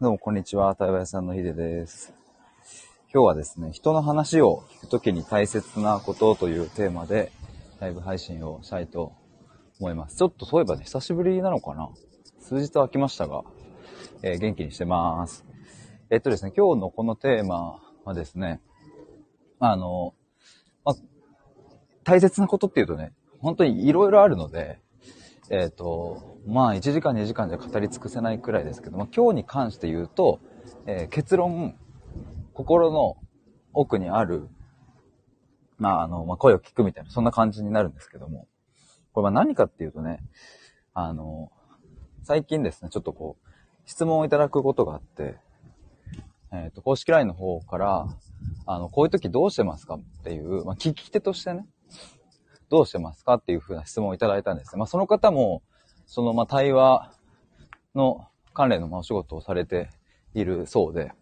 [0.00, 0.76] どうも、こんにちは。
[0.76, 2.14] 対話屋さんのヒデです。
[3.12, 7.32] 今日はですね、人の話を聞くときに大切なことというテーマで、
[7.80, 9.12] ライブ配信をしたいと
[9.80, 10.16] 思います。
[10.16, 11.90] ちょっとそういえばね、久しぶりなのかな？
[12.38, 13.42] 数日空きましたが、
[14.22, 15.44] えー元気にしてます。
[16.10, 18.60] えっとですね、今日のこのテーマはですね、
[19.58, 20.14] あの、
[20.84, 20.94] ま、
[22.04, 24.78] 大切なことっていうとね、本当にいろいろあるので、
[25.50, 30.40] えっ、と、まあ、1時間2時間じゃ語り尽くせないくらいですけど、ま、今日に関して言うと、
[30.86, 31.76] えー結論、
[32.52, 33.16] 心の
[33.72, 34.48] 奥にある、
[35.78, 38.46] まあ、あの、まあ、声を聞くみたいな、そんな感じになるんですけども、
[39.12, 40.20] これは何かっていうとね、
[40.92, 41.50] あの、
[42.24, 43.48] 最近ですね、ちょっとこう、
[43.86, 45.36] 質問をいただくことがあって、
[46.52, 48.06] えっ、と、公式 LINE の方から、
[48.66, 51.66] あの、こういう時どうしてますかっていう、まあ、聞き手としてね、
[52.70, 54.78] どうしてますかっていうふうな質問をいただいたんですね。
[54.78, 55.62] まあ、その方も、
[56.06, 57.12] その、まあ、対話
[57.94, 59.90] の関連の、お仕事をされて
[60.34, 61.12] いるそうで、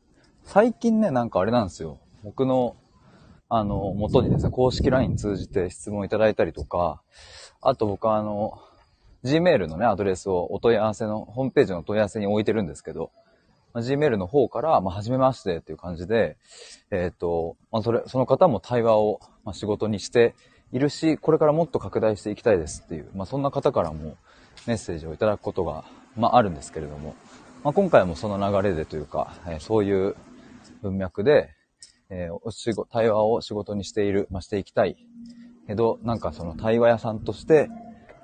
[0.45, 1.99] 最近ね、なんかあれなんですよ。
[2.23, 2.77] 僕の、
[3.49, 7.03] あの、元にですね、公式 LINE 通じて質問いただいたりとか、
[7.61, 8.59] あと僕はあの、
[9.25, 13.11] Gmail のね、アドレスをお問い合わせの、ホームページのお問い合わせに置いてるんですけど、
[13.73, 16.37] まあ、Gmail の方から、まあ、初めましてっていう感じで、
[16.91, 20.35] えっ、と、まあ、それ、その方も対話を、まあ、仕事にして
[20.73, 24.17] いるし、これからもっと拡大していきたいですっていう、まあ、そんな方からも
[24.67, 25.85] メッセージをいただくことが、
[26.17, 27.15] まあ、あるんですけれども、
[27.63, 30.17] まあ、今回もその流れでというか、えーそういう
[30.83, 31.51] 文脈で、
[32.11, 34.97] えーお仕事、対話を仕事にしている、まあ、していきたい。
[35.67, 37.69] けど、なんかその対話屋さんとして、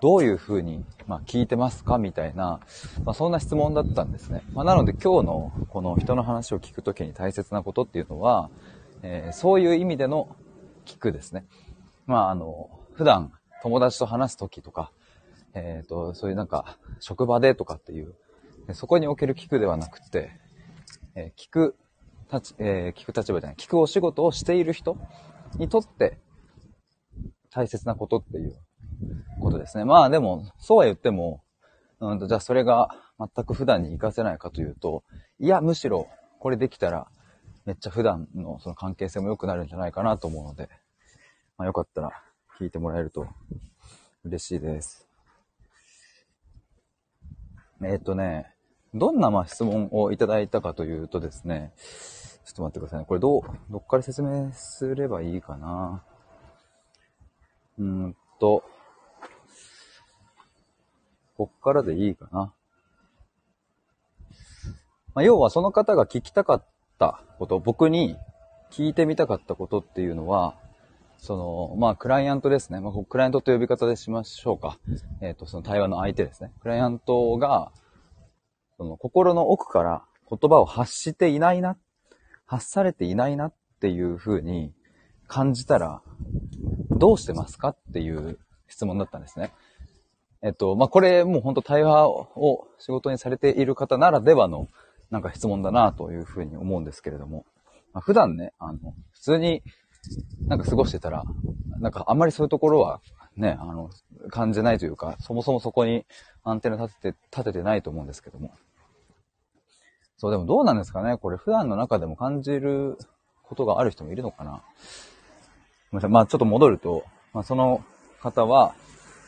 [0.01, 2.61] どういうふうに、まあ、聞いてますかみたいな、
[3.05, 4.43] まあ、そんな質問だったんですね。
[4.53, 8.51] まあ、なので今日のこの人の話を聞くときに大切なことっていうのは、
[9.03, 10.29] えーそういう意味での
[10.87, 11.45] 聞くですね。
[12.07, 14.93] まあ、あの、普段友達と話すときとか、
[15.55, 18.15] えっ、と、そういうなんか、職場でとかっていう、
[18.73, 20.31] そこにおける聞くではなくて、
[21.15, 21.77] えー聞く
[22.33, 24.97] 立ち、えー聞く立場じゃない、聞くお仕事をしている人
[25.57, 26.19] にとって
[27.51, 28.57] 大切なことっていう
[29.41, 29.85] ことですね。
[29.85, 31.43] まあでも、そうは言っても、
[32.01, 35.05] うんと、じゃあそれが全く普段に活かせないかというと、
[35.39, 36.09] いや、むしろ
[36.41, 37.09] これできたら、
[37.65, 40.69] めっちゃ普段のその関係性も良くなるんじゃないかなと思うので、
[41.59, 42.11] まあよかったら
[42.59, 43.27] 聞いてもらえると
[44.25, 45.09] 嬉しいです。
[47.83, 48.55] えーっとね、
[48.95, 51.73] どんなまあ質問をいただいたかというとですね、
[52.45, 53.07] ちょっと待ってくださいね。
[53.07, 56.05] これどう、どっから説明すればいいかな。
[57.79, 58.63] うーんと、
[61.37, 62.53] こっからでいいかな。
[65.15, 66.65] まあ、要はその方が聞きたかっ
[66.99, 68.17] たこと、僕に
[68.71, 70.57] 聞いてみたかったことっていうのは、
[71.23, 72.81] その、まあ、クライアントですね。
[72.81, 74.81] まあ、クライアントという呼び方でしましょうか。
[75.21, 76.51] えっ、と、その対話の相手ですね。
[76.61, 77.71] クライアントが、
[78.77, 81.77] その心の奥から言葉を発していないな、
[82.45, 84.73] 発されていないなっていう風に
[85.29, 86.03] 感じたら、
[86.91, 87.69] どうしてますか？
[87.69, 89.53] っていう質問だったんですね。
[90.43, 94.67] えっと、まあ、これもう本当対話を仕事にされている方ならではの
[95.13, 97.47] なんか質問だなというふうに思うんですけれども、
[97.93, 99.63] まあ、普段ね、あの、普通に
[100.47, 101.25] なんか過ごしてたら、
[101.81, 103.01] なんかあんまりそういうところは
[103.37, 103.91] ね、あの、
[104.31, 106.05] 感じないというか、そもそもそこに
[106.45, 108.53] アンテナ立てて、立ててないと思うんですけども。
[110.17, 111.17] そう、でもどうなんですかね？
[111.17, 112.99] これ普段の中でも感じる
[113.43, 114.63] ことがある人もいるのかな？
[115.91, 116.11] ごめんなさい。
[116.11, 117.85] まあちょっと戻ると、まあその
[118.21, 118.75] 方は、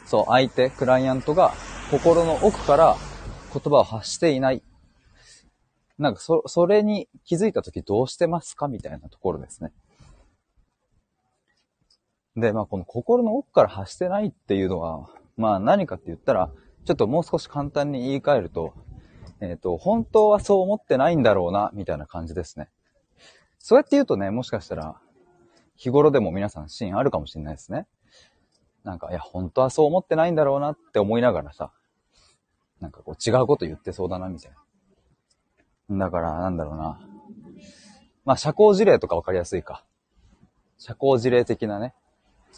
[0.07, 1.53] そう、相手、クライアントが
[1.91, 2.97] 心の奥から
[3.53, 4.63] 言葉を発していない。
[5.99, 8.69] なんかそ、それに気づいたときどうしてますか？
[8.69, 9.73] みたいなところですね。
[12.37, 16.51] で、まあこの心の奥から発してないっていうのは、まあ何かって言ったら、
[16.85, 18.75] ちょっともう少し簡単に言い換えると、
[19.41, 22.69] えっ、と、本当はそう思ってないんだろうな、みたいな感じですね。
[23.59, 25.01] そうやって言うとね、もしかしたら、
[25.77, 27.87] 日頃でも皆さんシーンあるかもしれないですね。
[28.85, 31.73] なんか、いや、本当はそう思ってないんだろうなって思いながらさ、
[32.81, 34.53] なんかこう違うこと言ってそうだな、みたい
[35.89, 36.07] な。
[36.07, 37.01] だから、なんだろうな。
[38.25, 39.85] まあ、社交辞令とかわかりやすいか。
[40.79, 41.95] 社交辞令的なね。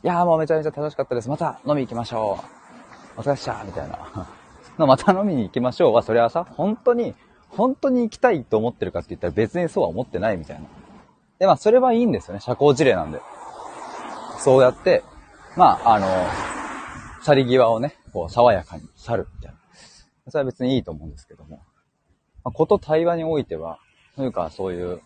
[0.05, 1.29] いやーもうめちゃめちゃ楽しかったです。
[1.29, 2.39] また飲み行きましょ
[3.17, 3.21] う。
[3.21, 4.29] お疲れっしたみたいな。
[4.79, 7.15] のまた飲みに行きましょうは、それはさ、本当に、
[7.49, 10.67] 本当に行きたいと思ってるかって言ったら別にそうは思ってないみたいな。
[11.39, 12.41] で、まあ、それはいいんですよね。
[12.41, 13.23] 社交辞令なんで。
[14.39, 15.03] そうやって、
[15.57, 16.07] まあ、あの、
[17.23, 19.59] 去り際をね、こう、爽やかに去るみたいな。
[20.29, 21.63] それは別にいいと思うんですけども。
[22.45, 23.79] まあ、こと対話においては、
[24.15, 25.01] というか、そういう、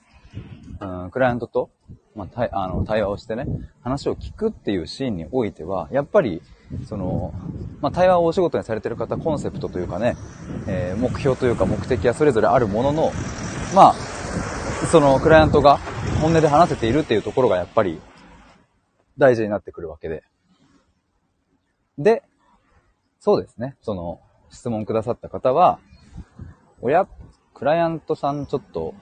[0.80, 1.70] うん、クライアントと、
[2.14, 3.46] まあ、対あの対話をしてね、
[3.82, 6.42] 話を聞くっていうシーンにおいては、やっぱり、
[6.86, 7.34] その、
[7.80, 10.16] まあ、対話をお仕事にされてる方、コンセプトというかね、
[10.66, 13.12] えー目標というか目的はそれぞれあるものの、
[13.74, 13.94] まあ、
[14.90, 15.78] そのクライアントが
[16.20, 18.00] 本音で話せているっていうところがやっぱり
[19.18, 20.24] 大事になってくるわけで。
[21.98, 22.22] で、
[23.18, 23.76] そうですね。
[23.82, 25.78] その質問くださった方は、
[26.80, 27.06] 親、
[27.54, 28.94] クライアントさんちょっと、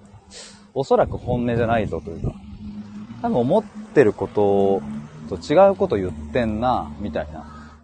[0.75, 2.35] おそらく本音じゃないぞというか、
[3.23, 4.83] 多分思ってること
[5.29, 7.75] と違うこと言ってんな、みたいな。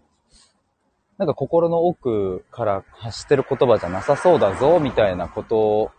[1.19, 5.93] なんか心の奥から発してる言葉じゃなさそうだぞ、みたいなこと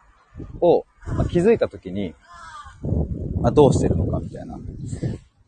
[0.59, 2.13] を、まあ、気づいたときに、
[3.41, 4.57] まあ、どうしてるのか、みたいな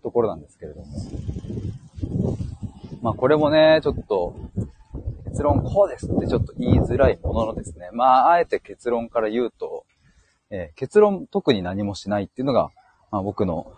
[0.04, 0.88] ところなんですけれども。
[3.01, 4.36] まあこれもね、ちょっと、
[5.25, 7.90] 結論こうですってちょっと言いづらいもののですね。
[7.94, 9.86] まあ、あえて結論から言うと、
[10.50, 12.70] えー、結論特に何もしないっていうのが、
[13.12, 13.74] まあ僕の、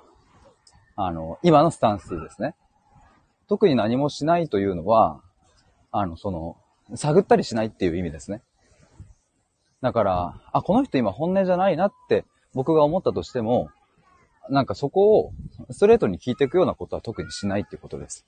[0.96, 2.56] あの、今のスタンスですね。
[3.48, 5.22] 特に何もしないというのは、
[5.92, 6.58] あの、その、
[6.96, 8.42] 探ったりしないっていう意味ですね。
[9.82, 13.70] だから、あ、この人今本音じゃないなって僕が思ったとしても、
[14.50, 15.32] なんかそこを
[15.72, 18.26] ストレートに聞いていくようなことは特にしないっていうことです。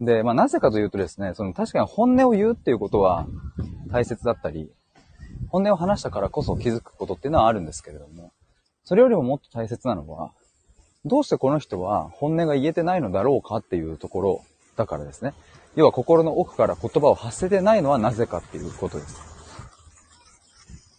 [0.00, 3.26] で、まあなぜかというとですね、その確かに本音を言うっていうことは
[3.90, 4.70] 大切だったり、
[5.52, 8.32] 本音を話したからこそ気づくことっていうのはあるんですけれども、
[8.84, 10.32] それよりももっと大切なのは、
[11.04, 14.44] どうしてこの人は本音が言えてないのだろうかっていうところ
[14.76, 15.34] だからですね。
[15.76, 19.20] 要は心の奥から言葉を発せてないのはなぜかっていうことです。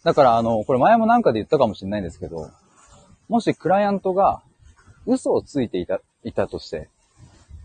[0.04, 2.48] だから、あの、これ前もなんかで言ったかもしれないんですけど、
[3.28, 4.40] もしクライアントが
[5.04, 6.88] 嘘をついていた、いたとして、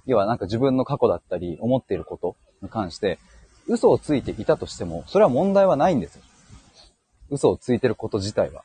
[0.08, 3.20] 要はなんか自分の過去だったり、思っていることに関して、
[3.68, 6.24] 嘘をついていたとしても、それは問題はないんですよ。
[7.30, 8.64] 嘘をついてること自体は。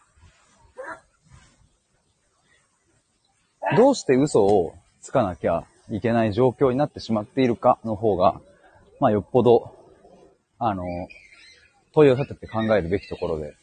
[3.76, 8.40] どうして嘘をつかなきゃいけない状況になってしまっているかの方が、
[9.00, 9.74] まあよっぽど、
[10.58, 10.84] あの、
[11.92, 13.54] 問いを立てて考えるべきところで。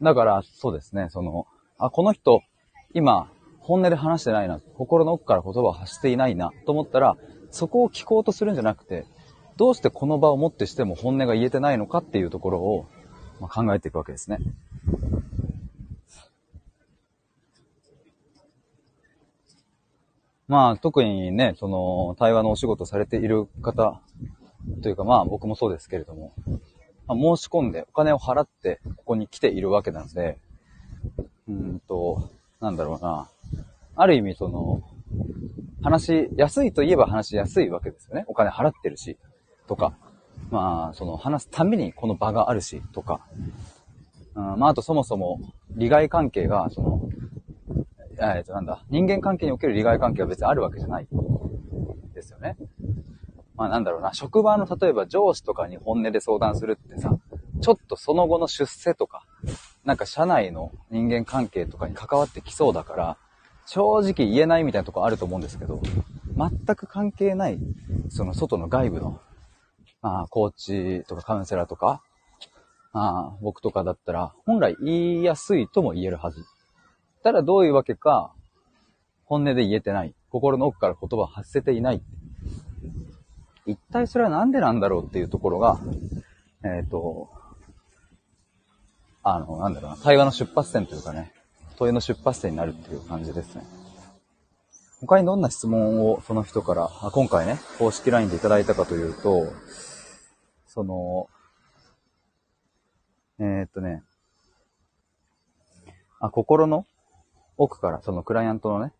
[0.00, 1.46] だから、そうですね、その、
[1.78, 2.42] あ、この人、
[2.94, 7.16] 今、本音で話してないな、心の奥から言葉を発していないな、と思ったら、
[7.50, 9.04] そこを聞こうとするんじゃなくて、
[9.56, 12.86] どうしてこの場をもってしても本音が言えてないのかっていうところを、
[13.42, 14.38] まあ、考えていくわけですね。
[20.46, 24.00] まあ、特にね、その、対話のお仕事されている方
[24.80, 26.32] というか、まあ僕もそうですけれども、
[27.08, 30.38] まあ、申し込んでお金を払ってここに来ているわけなので、
[31.48, 32.30] うんと、
[32.60, 33.28] なんだろうな。
[33.96, 34.82] ある意味その、
[35.82, 38.24] 話しやすいといえば話しやすいわけですよね。
[38.28, 39.16] お金払ってるし、
[39.66, 39.94] とか。
[40.50, 43.20] まあ、その話すためにこの場があるし、とか。
[44.34, 45.40] うん、まあ、あとそもそも
[45.70, 47.00] 利害関係が、その、
[48.20, 51.06] えっと、なんだ、人間関係における利害関係は別にあるわけじゃない。
[52.14, 52.56] ですよね。
[53.56, 57.16] まあなんだろうな、職場の例えば上司とかに本音で相談するってさ、
[57.60, 59.24] ちょっとその後の出世とか、
[59.84, 63.16] なんか社内の人間関係とかに関わってきそうだから、
[63.66, 65.80] 正直言えないみたいなとこあると思うんですけど、
[66.36, 67.58] 全く関係ない、
[68.08, 69.20] その外の外部の、
[70.02, 72.02] まあ、コーチとかカウンセラーとか、
[72.92, 76.44] まあ、僕とかだったら、本来言いやすいとも言えるはず。
[77.22, 78.34] ただどういうわけか、
[79.24, 80.14] 本音で言えてない。
[80.30, 82.02] 心の奥から言葉を発せていない。
[83.64, 85.78] 一体それはなんでなんだろうっていうところが、
[86.64, 87.30] えっ、ー、と、
[89.22, 91.32] あの、なんだろうな、対話の出発点というかね、
[91.76, 93.64] 問いの出発点になるっていう感じですね。
[95.00, 99.46] 他にどんな質問をその人から、今回ね、公式 LINE でいただいたかというと、
[100.72, 101.28] その、
[103.38, 104.02] えー、っとね、
[106.18, 106.86] あ、心の
[107.58, 108.92] 奥から、そのクライアントのね、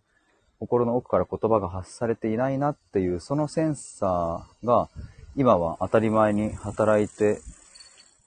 [0.58, 4.90] 心の奥から言葉が発されていないなっていう、そのセンサーが
[5.34, 7.40] 今は当たり前に働いて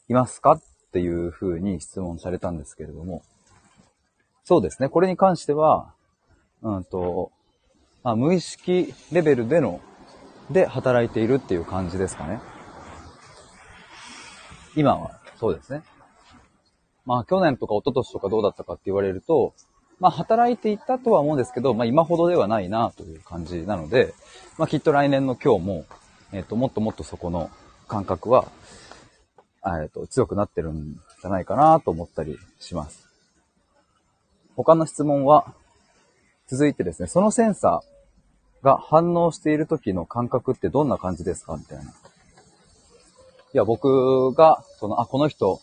[0.10, 0.62] いますかっ
[0.92, 3.22] ていうふうに質問されたんですけれども、
[4.44, 4.90] そうですね。
[4.90, 5.94] これに関しては、
[6.64, 7.32] うんと、
[8.04, 9.82] まあ、無意識レベルでの、
[10.50, 12.40] で働いているっていう感じですかね。
[14.76, 15.84] 今は、そうですね。
[17.06, 19.54] まあ、去年とか一昨年とかどうだったかって言われると、
[20.00, 24.14] まあ、働いていたとは思うんですけど、まあ、今ほどではないなという感じなので、
[24.58, 25.86] まあ、きっと来年の今日も、
[26.34, 27.50] えっ、ー、と、もっともっとそこの
[27.88, 28.48] 感覚は、
[29.64, 33.08] えっ、ー、と、強くなってるんじゃないかなと思ったりします。
[34.56, 35.54] 他の質問は、
[36.48, 41.94] 続いてですね、そのセンサーが反応している時の感覚ってどんな感じですかみたいな。
[43.56, 45.62] いや、僕が、その、あ、この人、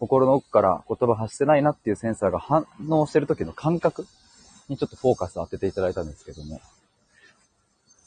[0.00, 4.08] 心の奥から言葉発してないなっていうセンサーが反応してる時の感覚
[4.68, 6.60] にちょっとフォーカス当てていただいたんですけども。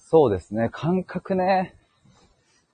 [0.10, 1.76] そうですね、感覚ね。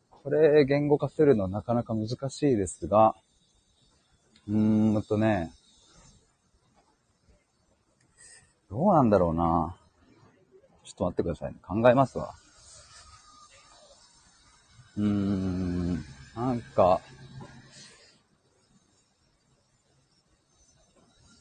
[0.10, 3.14] これ、言語化するのなかなか難しいですが、
[4.48, 5.54] うーんとね、
[8.72, 9.76] どうなんだろうな。
[10.86, 11.60] ちょっと待ってくださいね。
[11.62, 12.34] 考えますわ。
[14.98, 15.91] うーん、
[16.36, 17.02] なんか、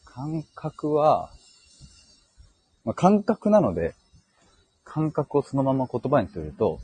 [0.05, 1.31] 感覚は、
[2.85, 3.95] まあ、感覚なので、
[4.85, 6.81] 感覚をそのまま言葉にすると、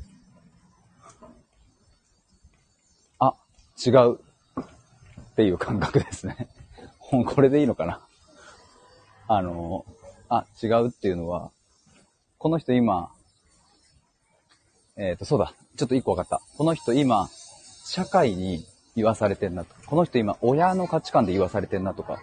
[3.19, 3.35] あ、
[3.85, 4.21] 違う
[4.61, 6.49] っていう感覚ですね。
[7.01, 8.01] これでいいのかな
[9.29, 9.85] あの、
[10.29, 11.51] あ、違うっていうのは、
[12.39, 13.11] この人今、
[14.97, 15.53] えっ、ー、と、そうだ。
[15.77, 16.41] ちょっと一個分かった。
[16.57, 17.29] この人今、
[17.89, 18.67] 社会に
[18.97, 19.73] 言わされてんなと。
[19.87, 22.19] この人今、親の価値観で言わされてんなとか。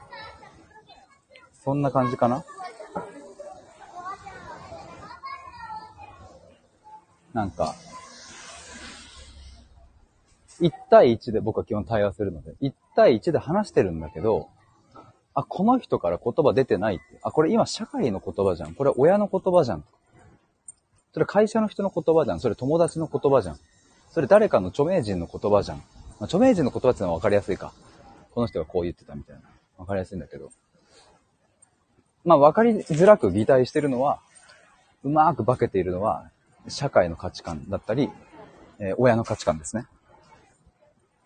[1.63, 2.43] そんな感じかな？
[7.33, 7.75] なんか、
[10.59, 14.49] 1対1で僕は基本対話するので、1対1で話してるんだけど、
[15.33, 17.03] あ、この人から言葉出てないって。
[17.23, 18.75] あ、これ今社会の言葉じゃん。
[18.75, 19.85] これ親の言葉じゃん。
[21.13, 22.41] それ会社の人の言葉じゃん。
[22.41, 23.59] それ友達の言葉じゃん。
[24.13, 25.77] それ誰かの著名人の言葉じゃん。
[25.79, 25.83] ま
[26.21, 27.73] あ、著名人の言葉ってのは分かりやすいか。
[28.29, 29.41] この人がこう言ってたみたいな。
[29.79, 30.51] 分かりやすいんだけど。
[32.23, 34.19] まあ分かりづらく擬態してるのは、
[35.03, 36.29] うまく化けているのは、
[36.67, 38.11] 社会の価値観だったり、
[38.77, 39.87] えー、親の価値観ですね。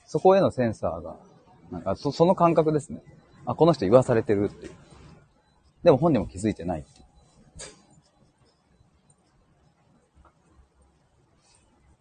[0.06, 1.18] そこへのセンサーが、
[1.70, 3.04] なんかそその感覚ですね。
[3.46, 4.72] あ、この人言わされてるっていう。
[5.84, 7.08] でも本人も気づいてないっていう。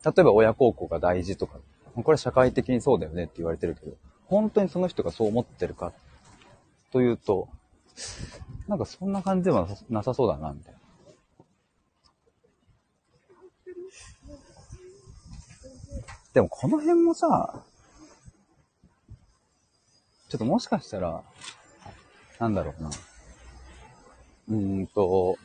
[0.07, 1.59] 例えば親孝行が大事とか、
[1.97, 3.97] これ社会的にそうだよねって言われてるけど、
[4.27, 5.93] 本当にその人がそう思ってるか
[6.93, 7.49] というと、
[8.69, 10.79] なんかそんな感じではなさそうだな、みたいな。
[16.35, 17.65] でもこの辺もさ、
[20.29, 21.23] ちょっともしかしたら、
[22.39, 22.91] なんだろうな。
[24.51, 25.37] うーんと、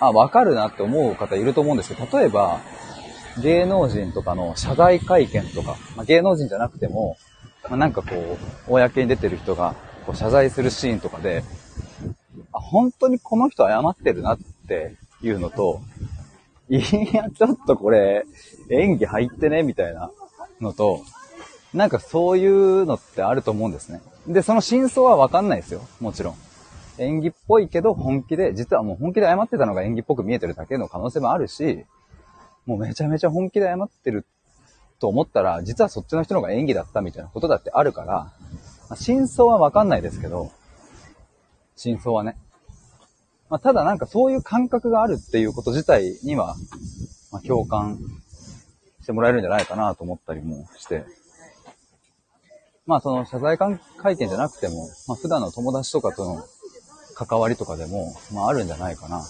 [0.00, 2.60] あ、わかるなって思う方いると思うんですけど、例えば、
[3.42, 7.16] 芸能人とかの謝罪会見とか、まあ、芸能人じゃなくても、
[7.64, 9.74] まあ、なんかこう、公に出てる人が
[10.06, 11.44] こう謝罪するシーンとかで、
[12.52, 15.80] あ、本当にこの人謝ってるなっていうのと、
[16.68, 16.76] い
[17.14, 18.24] や、ちょっとこれ、
[18.70, 20.10] 演技入ってね、みたいな
[20.60, 21.02] のと、
[21.72, 24.00] なんかそういうのってあると思うんですね。
[24.26, 25.82] で、その真相はわかんないですよ。
[26.00, 26.34] もちろん。
[26.98, 31.84] 演技っぽいけど本気で、実はもう本気で謝ってたのが演技っぽく見えてるだけの可能性もあるし、
[32.68, 34.26] もうめちゃめちゃ本気で謝ってる
[35.00, 38.32] と思ったら、実はそっちの人の方が演技だったみたいなことだってあるから、ま
[38.90, 40.52] あ、真相はわかんないですけど、
[41.76, 42.36] 真相はね。
[43.48, 46.56] まあ、ただなんかそういう感覚があるっていうこと自体には、
[47.32, 47.98] まあ、共感
[49.00, 51.06] してもらえるんじゃないかなと思ったりもして、
[52.84, 56.44] まあその謝罪会見じゃなくても、まあ普段の友達とかとの
[57.14, 59.22] 関わりとかでも、まああるんじゃないかな。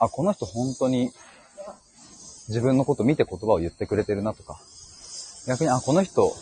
[0.00, 1.12] あ、この人本当に
[2.48, 4.58] 自分のこと見て言葉を言ってくれてるなとか、
[5.46, 6.34] 逆に、あ、この人、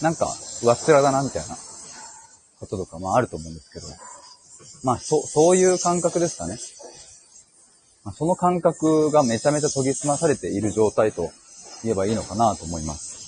[0.00, 0.26] なんか
[0.62, 1.56] 上っ面だなみたいな
[2.60, 3.86] こととか、まああると思うんですけど、
[4.84, 6.56] まあそ、そういう感覚ですかね。
[8.04, 11.30] ま、その感覚がめちゃめちゃ研ぎ澄まされている状態と
[11.82, 13.18] 言えばいいのかなと思います。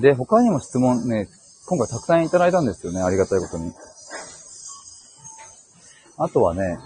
[0.00, 1.28] で、他にも質問ね、
[1.66, 3.02] 今回たくさんいただいたんですよね。
[3.02, 3.72] ありがたいことに。
[6.18, 6.78] あとはね、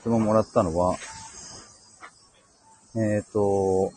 [0.00, 0.96] 質問もらったのは、
[2.96, 3.92] えっ、ー、と、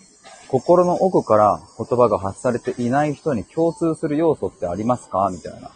[0.50, 5.32] 心の奥から言葉が発されていない人に共通する要素ってありますか？
[5.32, 5.72] みたいな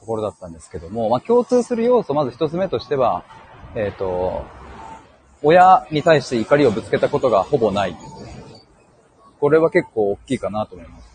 [0.00, 3.24] ところだったんですけども、まあ、共通する要素、まず一つ目としては、
[3.74, 4.44] えっ、ー、と、
[5.42, 7.96] 親に対して怒りをぶつけたことがほぼない。
[9.40, 11.08] これは結構大きいかなと思います。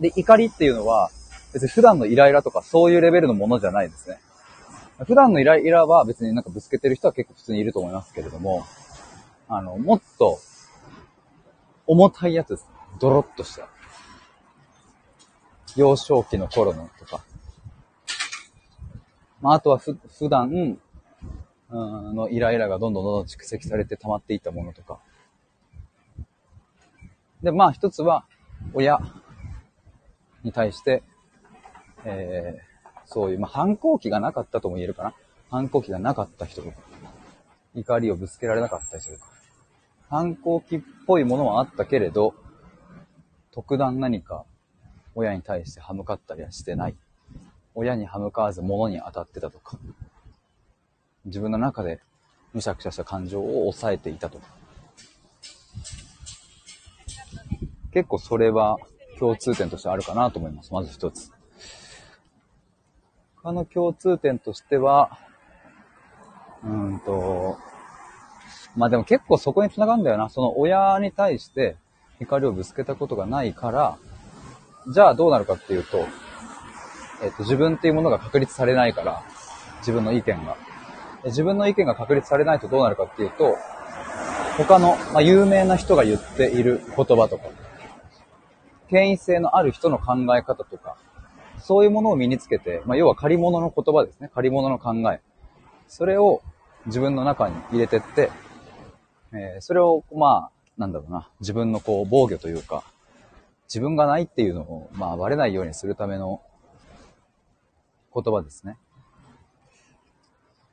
[0.00, 1.10] で、怒りっていうのは、
[1.52, 4.18] 別に普段のイライラとかそういうレベルのものじゃないですね。
[5.06, 8.64] 普段のイライラは別になんかぶつけてる人は結構普通にいると思いますけれども、
[9.48, 10.38] あの、もっと
[11.86, 12.68] 重たいやつです。
[13.00, 13.68] ドロッとした。
[15.76, 17.24] 幼少期の頃のとか。
[19.40, 20.78] まあ、あとはふ、普段、
[21.70, 25.00] うん、のイライラがどんどんどんどん蓄積されて溜まっていったものとか。
[27.42, 28.24] で、まあ一つは、
[28.74, 29.00] 親
[30.44, 31.02] に対して、
[32.04, 32.71] えー、
[33.12, 35.14] そういう、まあ、反抗期がなかったとも言えるかな。
[35.50, 36.76] 反抗期がなかった人とか、
[37.74, 39.26] 怒りをぶつけられなかった人とか、
[40.08, 42.34] 反抗期っぽいものはあったけれど、
[43.50, 44.44] 特段何か
[45.14, 46.96] 親に対して歯向かったりはしてない。
[47.74, 49.78] 親に歯向かわず物に当たってたとか、
[51.26, 52.00] 自分の中で
[52.54, 54.46] むしゃくしゃした感情を抑えていたとか。
[57.92, 58.78] 結構それは
[59.18, 60.72] 共通点としてあるかなと思います。
[60.72, 61.30] まず一つ。
[63.42, 65.18] 他の共通点としては、
[66.64, 67.58] うんと、
[68.76, 70.28] まあでも結構そこに繋がるんだよな。
[70.28, 71.76] その親に対して
[72.20, 73.98] 怒りをぶつけたことがないから、
[74.92, 76.06] じゃあどうなるかっていうと、
[77.22, 79.22] えっと、自分っていうものが確立されないから、
[79.78, 80.56] 自分の意見が。
[81.24, 83.56] 自分の意見が確立されないとどうなるかっていうと、
[84.56, 87.44] 他の、まあ、有名な人が言っている言葉とか、
[88.88, 90.96] 権威性のある人の考え方とか、
[91.62, 94.30] そういうものを身につけて、まあ、要は借り物の言葉ですね。
[94.34, 95.20] 借り物の考え。
[95.88, 96.42] それを
[96.86, 98.30] 自分の中に入れてって、
[99.32, 102.84] えー、それを、まあ、なんだろうな、自分のこう防御というか、
[103.68, 106.42] 自分がないっていうのを、まあ、バレないようにするための
[108.14, 108.76] 言葉ですね。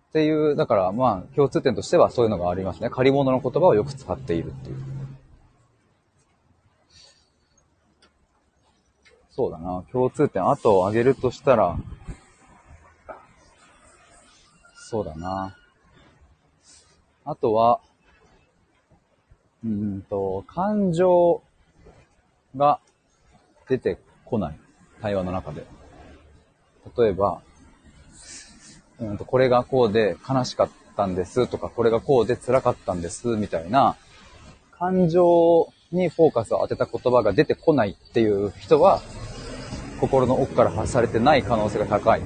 [0.10, 2.90] っていう、だからまあ、共通点としてはそういうのがありますね。
[2.90, 4.99] 借り物の言葉をよく使っているっていう。
[9.40, 9.86] そうだな。
[9.90, 10.46] 共通点。
[10.46, 11.78] あとを挙げるとしたら、
[14.76, 15.56] そうだな。
[17.24, 17.80] あとは、
[19.64, 21.42] うんと、感情
[22.58, 22.82] が
[23.70, 24.60] 出てこない。
[25.02, 25.66] 対話の中で。
[26.98, 27.42] 例えば、
[29.00, 33.96] うんと、これがこうで悲しかったんですとか、これがこうで辛かったんですみたいな、
[34.78, 39.02] 感情にフォーカスを当てた言葉が出てこないっていう人は、
[40.00, 42.22] 心の奥から発されてない可能性が高い。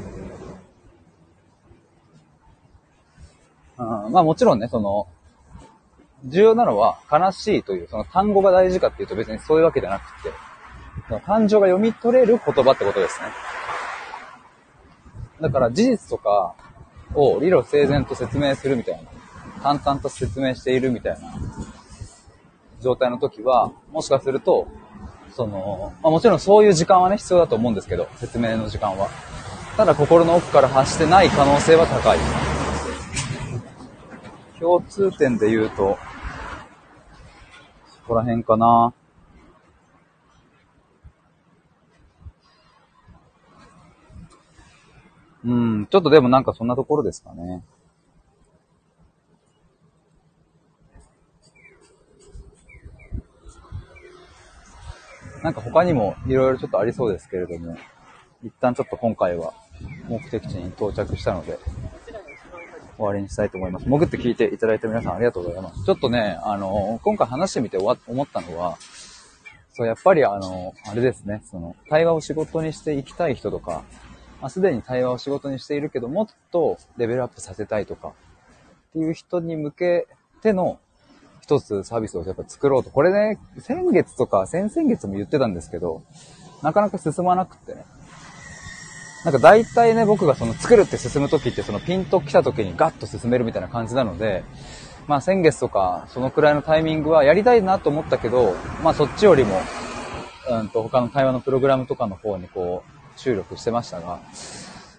[3.78, 5.08] うん、まあもちろんね、その、
[6.26, 10.32] 重要なのは悲しいというその単語が大事かっていうと別にそういうわけじゃなくて、
[11.08, 13.28] その感情が読み取れる言葉ってことですね。
[15.42, 16.56] だから事実とか
[17.14, 19.10] を理路整然と説明するみたいな、
[19.62, 21.34] 淡々と説明しているみたいな
[22.82, 24.68] 状態の時は、もしかすると、
[25.36, 29.10] その、まあ、もちろんそういう時間はね、必要だと思うんですけど、説明の時間は。
[29.76, 32.20] ただ心の奥から発してない可能性は高い。
[34.60, 35.98] 共通点で言うと、
[37.88, 38.94] そこら辺かな。
[45.46, 47.64] うん、ちょっとでもなんかそんなところですかね。
[55.44, 57.78] なんか他にもいろいろちょっとありそうですけれども、
[58.44, 59.54] 一旦ちょっと今回は
[60.08, 61.60] 目的地に到着したので、
[62.96, 63.86] 終わりにしたいと思います。
[63.86, 65.84] 潜って聞いていただいた皆さんありがとうございます。
[65.84, 68.78] ちょっとね、あの、今回話してみて思ったのは、
[69.74, 73.84] そう、やっぱりあの、あれですね、その、対話を仕事にしていきたい人とか、
[74.40, 78.12] まあ、すでに対話を仕事にしているけど、もっとレベルアップさせたいとか、っ
[78.94, 80.08] ていう人に向け
[80.42, 80.80] ての
[81.44, 82.90] 一つサービスをやっぱ作ろうと。
[82.90, 86.02] これね、先月とか先々月も言ってたんですけど、
[86.62, 87.84] なかなか進まなくってね。
[89.26, 94.46] なんか大体ね、僕がその作るって進む時ってそのピンと来た時にガッと進めるみたいな感じなので、
[95.06, 99.60] まあ先月とかそのくらいのタイミングはやりたいなと思ったけど、まあそっちよりも、
[100.50, 104.22] うんと他の対話のプログラムとかの方にこう注力してましたが、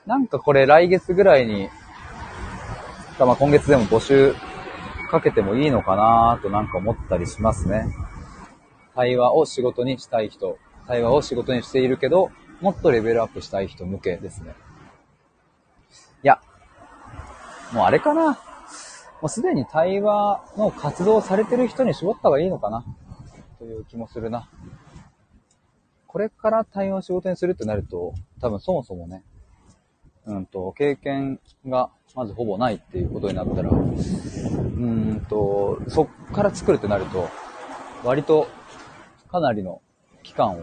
[0.05, 1.71] なんかこれ来月ぐらいに、
[3.19, 4.35] まあ今月でも募集
[5.15, 7.87] かけてもいいのかなとなんか思ったりしますね。
[8.97, 14.57] 対話を仕事にしたい人、対話を仕事にしているけど、もっとレベルアップしたい人向けですね。
[16.25, 16.41] いや、
[17.73, 18.33] もうあれかな。
[18.33, 22.85] もうすでに対話の活動されてる人に絞った方がいいのかな。
[23.61, 24.51] という気もするな。
[26.09, 29.23] これから対話を仕事にするってなると、多分そもそもね、
[30.27, 33.71] うんと、経験がまずほぼないっていうことになったら、
[34.85, 37.29] うんと、そっから作るってなると、
[38.05, 38.49] 割と
[39.31, 39.81] かなりの
[40.23, 40.63] 期間を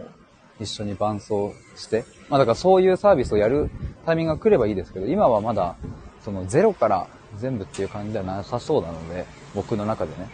[0.60, 3.70] 一緒に伴走して、まあだからそういうサービスをやる
[4.06, 5.76] タイミングが来ればいいですけど、今はまだ
[6.24, 7.08] そのゼロから
[7.38, 10.30] 全部っていう感じではなさそうなので、僕の中でね。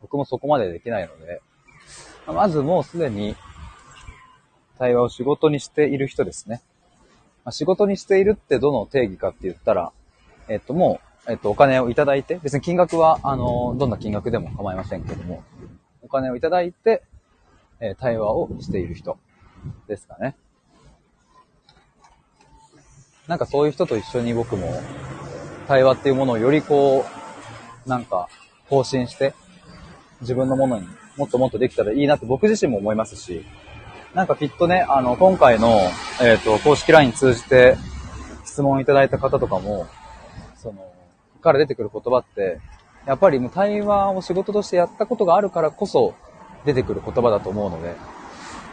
[0.00, 1.40] 僕もそこまでできないので、
[2.26, 3.36] まずもうすでに
[4.78, 6.60] 対話を仕事にしている人ですね。
[7.44, 9.92] まあ、仕事にしているってどの定義かって言ったら、
[10.48, 15.42] えっともう、えっとお金をいただいて、別に金額は、あの、どんな金額でも構いませんけども、
[16.02, 17.02] お金をいただいて、
[17.80, 19.18] え対話をしている人
[19.88, 20.36] ですかね。
[23.26, 24.80] なんかそういう人と一緒に僕も
[25.68, 27.04] 対話っていうものをよりこ
[27.86, 28.28] う、なんか
[28.68, 29.34] 更新して
[30.20, 33.44] 自分のものにもっともっとできたらいいなって僕自身も思いますし、
[34.14, 35.68] なんかきっとね、あの、今回の、
[36.20, 37.76] えっ、ー、と、公式 LINE 通じて
[38.44, 39.86] 質問いただいた方とかも、
[40.56, 40.91] その、
[41.42, 42.60] から出てくる言葉って、
[43.06, 46.14] やっぱりもう対話を仕事としてやったことがあるからこそ
[46.64, 47.94] 出てくる言葉だと思うので、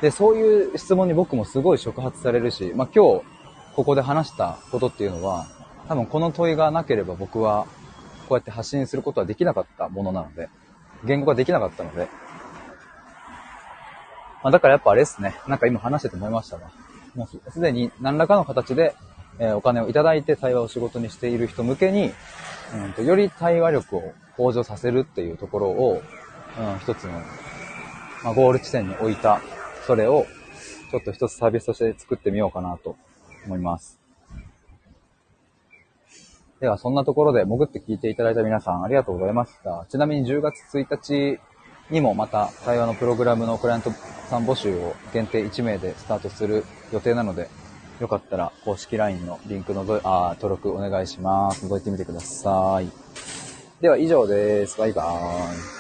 [0.02, 3.26] で、そういう質問に僕もすごい触発されるし、まあ今日、
[3.76, 5.48] ここで話したことっていうのは、
[5.88, 7.66] 多分この問いがなければ僕は、
[8.28, 10.50] こうやって発信することはできなかったものなので、
[11.04, 12.08] 言語ができなかったので、
[14.44, 16.72] まあ、だからやっぱあれですね、なんか今話してて思いましたが、
[17.16, 18.96] もうすでに何らかの形で、
[19.40, 22.12] え、お金をいただいて対話を仕事にしている人向けに、
[22.76, 26.02] うんと、より対話力を向上させるっていうところを、
[26.60, 27.12] うん、一つの、
[28.24, 29.42] まあ、ゴール地点に置いた、
[29.88, 30.26] それを、
[30.92, 32.98] ちょっと一つサービスとして作ってみようかなと
[33.46, 34.00] 思います。
[36.60, 39.86] では、そんなところで潜って聞いていただいた皆さんありがとうございました。
[39.90, 41.40] ちなみに10月1日
[41.90, 43.92] にもまた対話のプログラムのクライアント
[44.30, 47.50] さん募集を限定1名でスタートする予定なので、
[48.00, 51.66] よかったら公式 LINE のリンクのぞあ登録お願いします。
[51.66, 52.90] 覗いてみてください。
[53.82, 54.78] では以上です。
[54.78, 55.79] バイバーイ。